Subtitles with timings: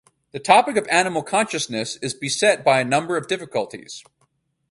[0.31, 4.03] The topic of animal consciousness is beset by a number of difficulties.